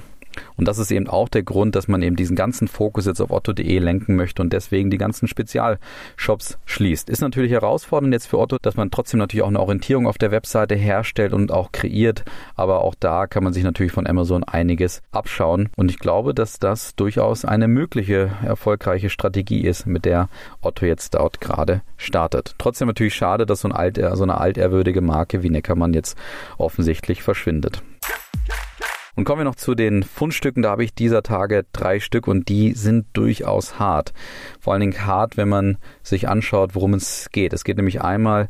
Und 0.57 0.69
das 0.69 0.79
ist 0.79 0.91
eben 0.91 1.09
auch 1.09 1.29
der 1.29 1.43
Grund, 1.43 1.75
dass 1.75 1.89
man 1.89 2.03
eben 2.03 2.17
diesen 2.17 2.37
ganzen 2.37 2.69
Fokus 2.69 3.07
jetzt 3.07 3.21
auf 3.21 3.31
otto.de 3.31 3.79
lenken 3.79 4.17
möchte 4.17 4.43
und 4.43 4.53
deswegen 4.53 4.91
die 4.91 4.99
ganzen 4.99 5.29
Spezialshops 5.29 6.59
schließt. 6.65 7.11
Ist 7.11 7.21
natürlich 7.21 7.53
herausfordernd 7.53 8.13
jetzt 8.13 8.27
für 8.27 8.39
Otto, 8.39 8.57
dass 8.61 8.77
man 8.77 8.91
trotzdem 8.91 9.19
natürlich 9.19 9.43
auch 9.43 9.49
eine 9.49 9.61
Orientierung 9.61 10.07
auf 10.07 10.19
der 10.19 10.31
Webseite 10.31 10.75
herstellt 10.75 11.33
und 11.33 11.53
auch 11.53 11.73
kreiert. 11.73 12.25
Aber 12.55 12.83
auch 12.83 12.95
da 12.99 13.27
kann 13.27 13.45
man 13.45 13.53
sich 13.53 13.65
natürlich 13.65 13.93
von 13.93 14.07
Amazon 14.07 14.45
einiges 14.45 15.03
abschauen. 15.11 15.69
Und 15.77 15.91
ich 15.91 15.99
glaube, 15.99 16.35
dass 16.35 16.59
das 16.59 16.95
durchaus 16.97 17.45
eine 17.45 17.69
mögliche 17.69 18.31
erfolgreiche 18.45 19.11
Strategie 19.11 19.63
ist, 19.63 19.87
mit 19.87 20.05
der 20.05 20.29
Otto 20.61 20.87
jetzt 20.87 21.15
dort 21.15 21.41
gerade 21.41 21.83
startet. 21.97 22.55
Trotzdem 22.59 22.89
natürlich 22.89 23.15
schade, 23.15 23.47
dass 23.47 23.61
so, 23.61 23.69
ein 23.69 23.73
alt, 23.73 24.01
so 24.15 24.23
eine 24.23 24.39
altehrwürdige 24.39 25.01
Marke 25.01 25.43
wie 25.43 25.51
Neckermann 25.51 25.95
jetzt 25.95 26.17
offensichtlich 26.59 27.23
verschwindet. 27.23 27.83
Und 29.15 29.25
kommen 29.25 29.41
wir 29.41 29.45
noch 29.45 29.57
zu 29.57 29.75
den 29.75 30.03
Fundstücken. 30.03 30.63
Da 30.63 30.71
habe 30.71 30.85
ich 30.85 30.95
dieser 30.95 31.23
Tage 31.23 31.67
drei 31.73 32.01
Stück 32.01 32.27
und 32.27 32.49
die 32.49 32.73
sind 32.73 33.07
durchaus 33.13 33.79
hart. 33.79 34.13
Vor 34.59 34.73
allen 34.73 34.81
Dingen 34.81 35.07
hart, 35.07 35.37
wenn 35.37 35.49
man 35.49 35.77
sich 36.03 36.29
anschaut, 36.29 36.75
worum 36.75 36.95
es 36.95 37.29
geht. 37.31 37.53
Es 37.53 37.65
geht 37.65 37.77
nämlich 37.77 38.01
einmal 38.01 38.49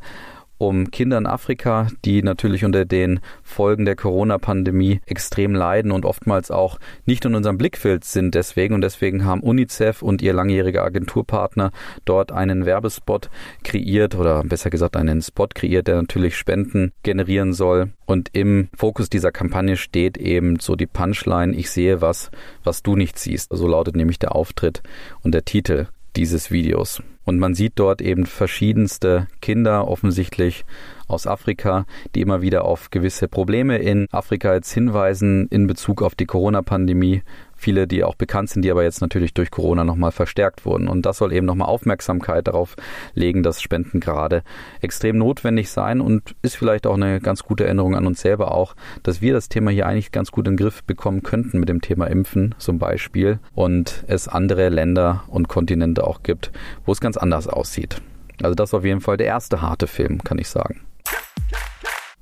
um 0.62 0.90
Kinder 0.90 1.18
in 1.18 1.26
Afrika, 1.26 1.88
die 2.04 2.22
natürlich 2.22 2.64
unter 2.64 2.84
den 2.84 3.20
Folgen 3.42 3.84
der 3.84 3.96
Corona-Pandemie 3.96 5.00
extrem 5.06 5.54
leiden 5.54 5.92
und 5.92 6.04
oftmals 6.04 6.50
auch 6.50 6.78
nicht 7.04 7.24
in 7.24 7.34
unserem 7.34 7.58
Blickfeld 7.58 8.04
sind 8.04 8.34
deswegen. 8.34 8.74
Und 8.74 8.80
deswegen 8.80 9.24
haben 9.24 9.42
UNICEF 9.42 10.02
und 10.02 10.22
ihr 10.22 10.32
langjähriger 10.32 10.84
Agenturpartner 10.84 11.72
dort 12.04 12.32
einen 12.32 12.64
Werbespot 12.64 13.28
kreiert 13.64 14.14
oder 14.14 14.44
besser 14.44 14.70
gesagt 14.70 14.96
einen 14.96 15.20
Spot 15.20 15.48
kreiert, 15.52 15.88
der 15.88 15.96
natürlich 15.96 16.36
Spenden 16.36 16.92
generieren 17.02 17.52
soll. 17.52 17.90
Und 18.06 18.30
im 18.32 18.68
Fokus 18.76 19.10
dieser 19.10 19.32
Kampagne 19.32 19.76
steht 19.76 20.16
eben 20.16 20.60
so 20.60 20.76
die 20.76 20.86
Punchline, 20.86 21.56
ich 21.56 21.70
sehe 21.70 22.00
was, 22.00 22.30
was 22.62 22.82
du 22.82 22.94
nicht 22.94 23.18
siehst. 23.18 23.48
So 23.52 23.66
lautet 23.66 23.96
nämlich 23.96 24.18
der 24.18 24.34
Auftritt 24.34 24.82
und 25.22 25.32
der 25.34 25.44
Titel 25.44 25.88
dieses 26.16 26.50
Videos. 26.50 27.02
Und 27.24 27.38
man 27.38 27.54
sieht 27.54 27.74
dort 27.76 28.02
eben 28.02 28.26
verschiedenste 28.26 29.28
Kinder, 29.40 29.86
offensichtlich 29.86 30.64
aus 31.06 31.26
Afrika, 31.26 31.86
die 32.14 32.20
immer 32.20 32.42
wieder 32.42 32.64
auf 32.64 32.90
gewisse 32.90 33.28
Probleme 33.28 33.78
in 33.78 34.08
Afrika 34.10 34.54
jetzt 34.54 34.72
hinweisen 34.72 35.46
in 35.48 35.66
Bezug 35.66 36.02
auf 36.02 36.14
die 36.14 36.26
Corona-Pandemie, 36.26 37.22
viele, 37.62 37.86
die 37.86 38.04
auch 38.04 38.14
bekannt 38.14 38.50
sind, 38.50 38.62
die 38.62 38.70
aber 38.70 38.82
jetzt 38.82 39.00
natürlich 39.00 39.32
durch 39.32 39.50
Corona 39.50 39.84
nochmal 39.84 40.12
verstärkt 40.12 40.66
wurden. 40.66 40.88
Und 40.88 41.06
das 41.06 41.18
soll 41.18 41.32
eben 41.32 41.46
nochmal 41.46 41.68
Aufmerksamkeit 41.68 42.48
darauf 42.48 42.76
legen, 43.14 43.42
dass 43.42 43.62
Spenden 43.62 44.00
gerade 44.00 44.42
extrem 44.80 45.16
notwendig 45.16 45.70
sein 45.70 46.00
und 46.00 46.34
ist 46.42 46.56
vielleicht 46.56 46.86
auch 46.86 46.94
eine 46.94 47.20
ganz 47.20 47.44
gute 47.44 47.64
Erinnerung 47.64 47.96
an 47.96 48.06
uns 48.06 48.20
selber 48.20 48.52
auch, 48.52 48.74
dass 49.02 49.20
wir 49.22 49.32
das 49.32 49.48
Thema 49.48 49.70
hier 49.70 49.86
eigentlich 49.86 50.12
ganz 50.12 50.30
gut 50.30 50.46
in 50.46 50.54
den 50.54 50.58
Griff 50.58 50.82
bekommen 50.84 51.22
könnten 51.22 51.60
mit 51.60 51.68
dem 51.68 51.80
Thema 51.80 52.06
Impfen 52.06 52.54
zum 52.58 52.78
Beispiel 52.78 53.38
und 53.54 54.04
es 54.08 54.28
andere 54.28 54.68
Länder 54.68 55.24
und 55.28 55.48
Kontinente 55.48 56.04
auch 56.04 56.22
gibt, 56.22 56.50
wo 56.84 56.92
es 56.92 57.00
ganz 57.00 57.16
anders 57.16 57.46
aussieht. 57.46 58.02
Also 58.42 58.54
das 58.54 58.70
ist 58.70 58.74
auf 58.74 58.84
jeden 58.84 59.00
Fall 59.00 59.16
der 59.16 59.26
erste 59.26 59.62
harte 59.62 59.86
Film, 59.86 60.22
kann 60.24 60.38
ich 60.38 60.48
sagen. 60.48 60.80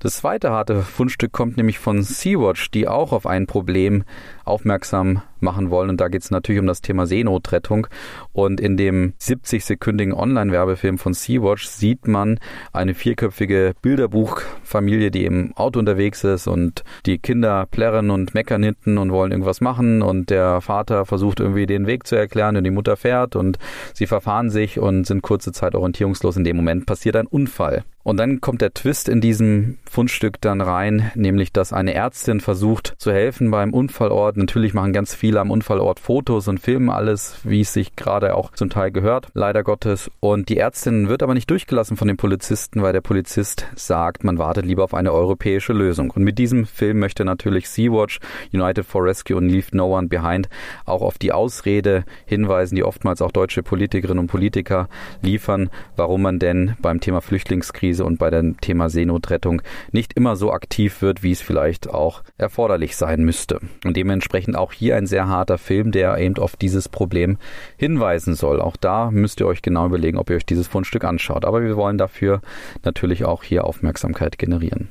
Das 0.03 0.17
zweite 0.17 0.51
harte 0.51 0.81
Fundstück 0.81 1.31
kommt 1.31 1.59
nämlich 1.59 1.79
von 1.79 2.03
Sea-Watch, 2.03 2.71
die 2.71 2.89
auch 2.89 3.13
auf 3.13 3.27
ein 3.27 3.47
Problem 3.47 4.05
aufmerksam 4.45 5.23
machen 5.41 5.71
wollen. 5.71 5.91
Und 5.91 6.01
da 6.01 6.09
geht 6.09 6.23
es 6.23 6.31
natürlich 6.31 6.61
um 6.61 6.67
das 6.67 6.81
Thema 6.81 7.07
Seenotrettung. 7.07 7.87
Und 8.33 8.61
in 8.61 8.77
dem 8.77 9.15
70-sekündigen 9.21 10.13
Online-Werbefilm 10.13 10.99
von 10.99 11.15
Sea-Watch 11.15 11.67
sieht 11.67 12.07
man 12.07 12.39
eine 12.73 12.95
vierköpfige 12.95 13.75
Bilderbuchfamilie, 13.83 15.11
die 15.11 15.25
im 15.25 15.53
Auto 15.57 15.79
unterwegs 15.79 16.25
ist 16.25 16.47
und 16.47 16.85
die 17.07 17.19
Kinder 17.19 17.67
plärren 17.71 18.11
und 18.11 18.35
meckern 18.35 18.63
hinten 18.63 18.99
und 18.99 19.13
wollen 19.13 19.33
irgendwas 19.33 19.61
machen. 19.61 20.03
Und 20.03 20.31
der 20.31 20.61
Vater 20.61 21.07
versucht 21.07 21.41
irgendwie 21.41 21.67
den 21.67 21.87
Weg 21.87 22.07
zu 22.07 22.17
erklären 22.17 22.57
und 22.57 22.65
die 22.65 22.71
Mutter 22.71 22.97
fährt 22.97 23.37
und 23.37 23.59
sie 23.95 24.07
verfahren 24.07 24.51
sich 24.51 24.79
und 24.79 25.07
sind 25.07 25.23
kurze 25.23 25.53
Zeit 25.53 25.75
orientierungslos. 25.75 26.37
In 26.37 26.45
dem 26.45 26.57
Moment 26.57 26.87
passiert 26.87 27.17
ein 27.17 27.27
Unfall. 27.27 27.85
Und 28.03 28.17
dann 28.17 28.41
kommt 28.41 28.63
der 28.63 28.73
Twist 28.73 29.09
in 29.11 29.21
diesem 29.21 29.77
Fundstück 29.89 30.41
dann 30.41 30.63
rein, 30.63 31.11
nämlich 31.15 31.53
dass 31.53 31.73
eine 31.73 31.93
Ärztin 31.93 32.41
versucht 32.41 32.95
zu 32.97 33.13
helfen 33.13 33.51
beim 33.51 33.75
Unfallort. 33.75 34.30
Natürlich 34.37 34.75
machen 34.75 34.93
ganz 34.93 35.15
viele 35.15 35.41
am 35.41 35.51
Unfallort 35.51 36.01
Fotos 36.01 36.49
und 36.49 36.59
filmen 36.61 36.91
alles, 36.91 37.39
wie 37.45 37.61
es 37.61 37.73
sich 37.73 37.97
gerade 37.97 38.35
auch 38.35 38.53
zum 38.53 38.71
Teil 38.71 38.91
gehört, 38.91 39.29
leider 39.35 39.63
Gottes. 39.63 40.11
Und 40.21 40.49
die 40.49 40.59
Ärztin 40.59 41.09
wird 41.09 41.23
aber 41.23 41.35
nicht 41.35 41.51
durchgelassen 41.51 41.97
von 41.97 42.09
den 42.09 42.17
Polizisten, 42.17 42.83
weil 42.83 42.93
der 42.93 43.01
Polizist 43.01 43.67
sagt, 43.75 44.25
man 44.25 44.39
wartet 44.39 44.67
lieber 44.67 44.85
auf 44.85 44.95
eine 44.95 45.13
europäische 45.13 45.73
Lösung. 45.73 46.11
Und 46.11 46.23
mit 46.23 46.39
diesem 46.39 46.67
Film 46.67 46.99
möchte 46.99 47.25
natürlich 47.25 47.69
Sea-Watch, 47.69 48.21
United 48.53 48.85
for 48.85 49.05
Rescue 49.05 49.37
und 49.37 49.49
Leave 49.49 49.69
No 49.73 49.97
One 49.97 50.09
Behind 50.09 50.49
auch 50.85 51.03
auf 51.03 51.19
die 51.19 51.33
Ausrede 51.33 52.05
hinweisen, 52.27 52.77
die 52.77 52.85
oftmals 52.85 53.23
auch 53.23 53.33
deutsche 53.33 53.63
Politikerinnen 53.63 54.21
und 54.21 54.27
Politiker 54.27 54.89
liefern, 55.23 55.71
warum 55.97 56.23
man 56.23 56.39
denn 56.39 56.77
beim 56.81 57.01
Thema 57.01 57.21
Flüchtlingskrise 57.21 58.05
und 58.05 58.19
bei 58.19 58.31
dem 58.31 58.61
Thema 58.61 58.89
Seenotrettung 58.89 59.63
nicht 59.93 60.15
immer 60.15 60.37
so 60.37 60.53
aktiv 60.53 61.03
wird, 61.03 61.23
wie 61.23 61.33
es 61.33 61.41
vielleicht 61.41 61.91
auch 61.91 62.23
erforderlich 62.39 62.97
sein 62.97 63.25
müsste. 63.25 63.61
Und 63.85 63.97
dementsprechend 63.97 64.20
auch 64.57 64.73
hier 64.73 64.97
ein 64.97 65.07
sehr 65.07 65.29
harter 65.29 65.59
Film, 65.59 65.93
der 65.93 66.17
eben 66.19 66.39
auf 66.39 66.57
dieses 66.57 66.89
Problem 66.89 67.39
hinweisen 67.77 68.35
soll. 68.35 68.61
Auch 68.61 68.77
da 68.77 69.11
müsst 69.11 69.41
ihr 69.41 69.47
euch 69.47 69.63
genau 69.63 69.87
überlegen, 69.87 70.19
ob 70.19 70.31
ihr 70.31 70.37
euch 70.37 70.47
dieses 70.47 70.69
Fundstück 70.69 71.05
anschaut. 71.05 71.45
Aber 71.45 71.63
wir 71.63 71.77
wollen 71.77 71.99
dafür 71.99 72.41
natürlich 72.85 73.25
auch 73.25 73.43
hier 73.43 73.65
Aufmerksamkeit 73.65 74.39
generieren. 74.39 74.89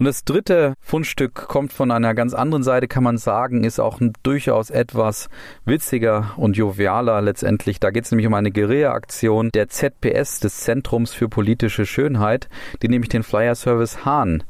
Und 0.00 0.06
das 0.06 0.24
dritte 0.24 0.72
Fundstück 0.80 1.34
kommt 1.34 1.74
von 1.74 1.90
einer 1.90 2.14
ganz 2.14 2.32
anderen 2.32 2.62
Seite, 2.62 2.88
kann 2.88 3.04
man 3.04 3.18
sagen, 3.18 3.64
ist 3.64 3.78
auch 3.78 4.00
durchaus 4.22 4.70
etwas 4.70 5.28
witziger 5.66 6.30
und 6.38 6.56
jovialer 6.56 7.20
letztendlich. 7.20 7.80
Da 7.80 7.90
geht 7.90 8.06
es 8.06 8.10
nämlich 8.10 8.26
um 8.26 8.32
eine 8.32 8.50
Guerilla-Aktion 8.50 9.50
der 9.52 9.68
ZPS, 9.68 10.40
des 10.40 10.56
Zentrums 10.60 11.12
für 11.12 11.28
politische 11.28 11.84
Schönheit, 11.84 12.48
die 12.80 12.88
nämlich 12.88 13.10
den 13.10 13.22
Flyer-Service 13.22 14.06
Hahn 14.06 14.42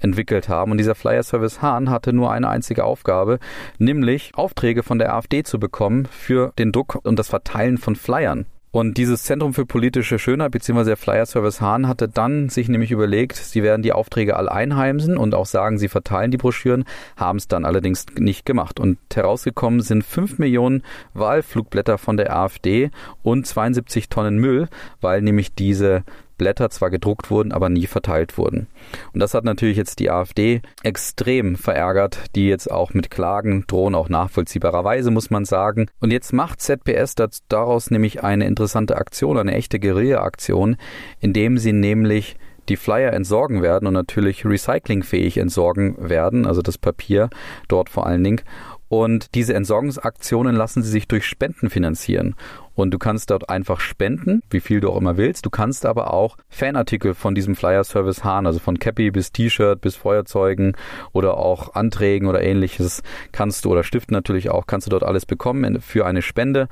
entwickelt 0.00 0.48
haben. 0.48 0.72
Und 0.72 0.78
dieser 0.78 0.94
Flyer 0.94 1.22
Service 1.22 1.62
Hahn 1.62 1.90
hatte 1.90 2.12
nur 2.12 2.32
eine 2.32 2.48
einzige 2.48 2.84
Aufgabe, 2.84 3.38
nämlich 3.78 4.32
Aufträge 4.34 4.82
von 4.82 4.98
der 4.98 5.14
AfD 5.14 5.42
zu 5.42 5.58
bekommen 5.58 6.06
für 6.06 6.52
den 6.58 6.72
Druck 6.72 6.98
und 7.02 7.18
das 7.18 7.28
Verteilen 7.28 7.78
von 7.78 7.96
Flyern. 7.96 8.46
Und 8.70 8.98
dieses 8.98 9.22
Zentrum 9.22 9.54
für 9.54 9.64
politische 9.64 10.18
Schönheit 10.18 10.50
bzw. 10.50 10.84
der 10.84 10.96
Flyer 10.98 11.24
Service 11.24 11.62
Hahn 11.62 11.88
hatte 11.88 12.06
dann 12.06 12.50
sich 12.50 12.68
nämlich 12.68 12.90
überlegt, 12.90 13.36
sie 13.36 13.62
werden 13.62 13.82
die 13.82 13.94
Aufträge 13.94 14.36
alle 14.36 14.52
einheimsen 14.52 15.16
und 15.16 15.34
auch 15.34 15.46
sagen, 15.46 15.78
sie 15.78 15.88
verteilen 15.88 16.30
die 16.30 16.36
Broschüren, 16.36 16.84
haben 17.16 17.38
es 17.38 17.48
dann 17.48 17.64
allerdings 17.64 18.04
nicht 18.18 18.44
gemacht. 18.44 18.78
Und 18.78 18.98
herausgekommen 19.14 19.80
sind 19.80 20.04
5 20.04 20.38
Millionen 20.38 20.82
Wahlflugblätter 21.14 21.96
von 21.96 22.18
der 22.18 22.36
AfD 22.36 22.90
und 23.22 23.46
72 23.46 24.10
Tonnen 24.10 24.36
Müll, 24.36 24.68
weil 25.00 25.22
nämlich 25.22 25.54
diese 25.54 26.04
Blätter 26.38 26.70
zwar 26.70 26.90
gedruckt 26.90 27.30
wurden, 27.30 27.52
aber 27.52 27.68
nie 27.68 27.86
verteilt 27.86 28.38
wurden. 28.38 28.68
Und 29.12 29.20
das 29.20 29.34
hat 29.34 29.44
natürlich 29.44 29.76
jetzt 29.76 29.98
die 29.98 30.10
AfD 30.10 30.62
extrem 30.82 31.56
verärgert, 31.56 32.18
die 32.34 32.48
jetzt 32.48 32.70
auch 32.70 32.94
mit 32.94 33.10
Klagen 33.10 33.64
drohen, 33.66 33.94
auch 33.94 34.08
nachvollziehbarerweise 34.08 35.10
muss 35.10 35.30
man 35.30 35.44
sagen. 35.44 35.88
Und 36.00 36.10
jetzt 36.12 36.32
macht 36.32 36.62
ZPS 36.62 37.14
daraus 37.48 37.90
nämlich 37.90 38.22
eine 38.24 38.46
interessante 38.46 38.96
Aktion, 38.96 39.36
eine 39.36 39.54
echte 39.54 39.78
Guerilla-Aktion, 39.78 40.76
indem 41.20 41.58
sie 41.58 41.72
nämlich 41.72 42.36
die 42.68 42.76
Flyer 42.76 43.12
entsorgen 43.12 43.62
werden 43.62 43.86
und 43.86 43.94
natürlich 43.94 44.44
recyclingfähig 44.44 45.38
entsorgen 45.38 45.96
werden, 45.98 46.46
also 46.46 46.62
das 46.62 46.78
Papier 46.78 47.30
dort 47.66 47.88
vor 47.88 48.06
allen 48.06 48.22
Dingen 48.22 48.42
Und 48.88 49.34
diese 49.34 49.54
Entsorgungsaktionen 49.54 50.56
lassen 50.56 50.82
sie 50.82 50.90
sich 50.90 51.08
durch 51.08 51.26
Spenden 51.26 51.70
finanzieren. 51.70 52.34
Und 52.74 52.92
du 52.92 52.98
kannst 52.98 53.30
dort 53.30 53.50
einfach 53.50 53.80
spenden, 53.80 54.42
wie 54.50 54.60
viel 54.60 54.80
du 54.80 54.90
auch 54.90 54.96
immer 54.96 55.16
willst. 55.16 55.44
Du 55.44 55.50
kannst 55.50 55.84
aber 55.84 56.14
auch 56.14 56.36
Fanartikel 56.48 57.14
von 57.14 57.34
diesem 57.34 57.56
Flyer-Service 57.56 58.22
haben, 58.24 58.46
also 58.46 58.60
von 58.60 58.78
Cappy 58.78 59.10
bis 59.10 59.32
T-Shirt 59.32 59.80
bis 59.80 59.96
Feuerzeugen 59.96 60.76
oder 61.12 61.38
auch 61.38 61.74
Anträgen 61.74 62.28
oder 62.28 62.42
ähnliches 62.42 63.02
kannst 63.32 63.64
du 63.64 63.72
oder 63.72 63.82
Stiften 63.82 64.14
natürlich 64.14 64.50
auch, 64.50 64.66
kannst 64.66 64.86
du 64.86 64.90
dort 64.90 65.02
alles 65.02 65.26
bekommen 65.26 65.80
für 65.80 66.06
eine 66.06 66.22
Spende. 66.22 66.68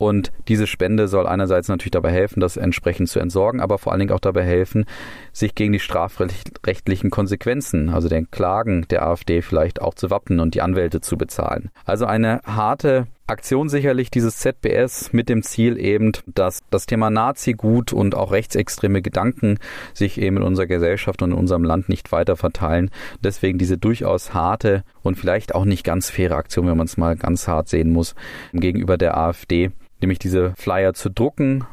Und 0.00 0.32
diese 0.48 0.66
Spende 0.66 1.08
soll 1.08 1.26
einerseits 1.26 1.68
natürlich 1.68 1.90
dabei 1.90 2.10
helfen, 2.10 2.40
das 2.40 2.56
entsprechend 2.56 3.10
zu 3.10 3.20
entsorgen, 3.20 3.60
aber 3.60 3.76
vor 3.76 3.92
allen 3.92 4.00
Dingen 4.00 4.12
auch 4.12 4.18
dabei 4.20 4.44
helfen, 4.44 4.86
sich 5.30 5.54
gegen 5.54 5.74
die 5.74 5.78
strafrechtlichen 5.78 7.10
Konsequenzen, 7.10 7.90
also 7.90 8.08
den 8.08 8.30
Klagen 8.30 8.86
der 8.88 9.06
AfD 9.06 9.42
vielleicht 9.42 9.82
auch 9.82 9.92
zu 9.92 10.08
wappnen 10.08 10.40
und 10.40 10.54
die 10.54 10.62
Anwälte 10.62 11.02
zu 11.02 11.18
bezahlen. 11.18 11.68
Also 11.84 12.06
eine 12.06 12.40
harte 12.46 13.08
Aktion 13.26 13.68
sicherlich 13.68 14.10
dieses 14.10 14.38
ZBS 14.38 15.12
mit 15.12 15.28
dem 15.28 15.42
Ziel 15.42 15.78
eben, 15.78 16.12
dass 16.26 16.60
das 16.70 16.86
Thema 16.86 17.10
Nazi-Gut 17.10 17.92
und 17.92 18.14
auch 18.14 18.32
rechtsextreme 18.32 19.02
Gedanken 19.02 19.58
sich 19.92 20.18
eben 20.18 20.38
in 20.38 20.42
unserer 20.42 20.66
Gesellschaft 20.66 21.20
und 21.20 21.32
in 21.32 21.36
unserem 21.36 21.62
Land 21.62 21.90
nicht 21.90 22.10
weiter 22.10 22.36
verteilen. 22.36 22.90
Deswegen 23.22 23.58
diese 23.58 23.76
durchaus 23.76 24.32
harte 24.32 24.82
und 25.02 25.18
vielleicht 25.18 25.54
auch 25.54 25.66
nicht 25.66 25.84
ganz 25.84 26.08
faire 26.08 26.36
Aktion, 26.36 26.66
wenn 26.68 26.78
man 26.78 26.86
es 26.86 26.96
mal 26.96 27.16
ganz 27.16 27.46
hart 27.46 27.68
sehen 27.68 27.92
muss, 27.92 28.14
gegenüber 28.54 28.96
der 28.96 29.18
AfD 29.18 29.72
nämlich 30.00 30.18
diese 30.18 30.54
Flyer 30.56 30.94
zu 30.94 31.10
drucken, 31.10 31.64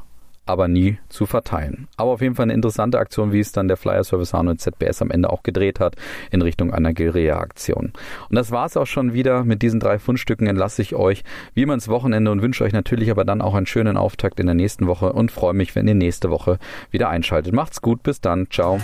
aber 0.47 0.67
nie 0.67 0.97
zu 1.09 1.25
verteilen. 1.25 1.87
Aber 1.97 2.11
auf 2.11 2.21
jeden 2.21 2.35
Fall 2.35 2.43
eine 2.43 2.53
interessante 2.53 2.97
Aktion, 2.99 3.31
wie 3.31 3.39
es 3.39 3.51
dann 3.51 3.67
der 3.67 3.77
Flyer 3.77 4.03
Service 4.03 4.33
Hanau 4.33 4.51
und 4.51 4.61
ZBS 4.61 5.01
am 5.01 5.11
Ende 5.11 5.29
auch 5.29 5.43
gedreht 5.43 5.79
hat 5.79 5.95
in 6.31 6.41
Richtung 6.41 6.73
einer 6.73 6.93
Guerilla-Aktion. 6.93 7.93
Und 8.29 8.35
das 8.35 8.51
war 8.51 8.65
es 8.65 8.77
auch 8.77 8.87
schon 8.87 9.13
wieder. 9.13 9.43
Mit 9.43 9.61
diesen 9.61 9.79
drei 9.79 9.99
Fundstücken 9.99 10.47
entlasse 10.47 10.81
ich 10.81 10.95
euch 10.95 11.23
wie 11.53 11.63
immer 11.63 11.73
ins 11.73 11.89
Wochenende 11.89 12.31
und 12.31 12.41
wünsche 12.41 12.63
euch 12.63 12.73
natürlich 12.73 13.11
aber 13.11 13.25
dann 13.25 13.41
auch 13.41 13.55
einen 13.55 13.65
schönen 13.65 13.97
Auftakt 13.97 14.39
in 14.39 14.45
der 14.47 14.55
nächsten 14.55 14.87
Woche 14.87 15.13
und 15.13 15.31
freue 15.31 15.53
mich, 15.53 15.75
wenn 15.75 15.87
ihr 15.87 15.95
nächste 15.95 16.29
Woche 16.29 16.57
wieder 16.91 17.09
einschaltet. 17.09 17.53
Macht's 17.53 17.81
gut, 17.81 18.03
bis 18.03 18.21
dann, 18.21 18.47
ciao. 18.49 18.79